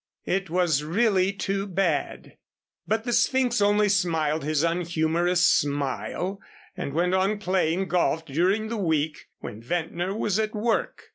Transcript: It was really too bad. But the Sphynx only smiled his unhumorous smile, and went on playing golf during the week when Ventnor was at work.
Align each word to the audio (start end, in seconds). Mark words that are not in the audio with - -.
It 0.25 0.49
was 0.49 0.83
really 0.83 1.31
too 1.31 1.67
bad. 1.67 2.35
But 2.87 3.03
the 3.03 3.13
Sphynx 3.13 3.61
only 3.61 3.87
smiled 3.87 4.43
his 4.43 4.63
unhumorous 4.63 5.43
smile, 5.45 6.39
and 6.75 6.91
went 6.93 7.13
on 7.13 7.37
playing 7.37 7.87
golf 7.87 8.25
during 8.25 8.69
the 8.69 8.77
week 8.77 9.27
when 9.41 9.61
Ventnor 9.61 10.15
was 10.17 10.39
at 10.39 10.55
work. 10.55 11.03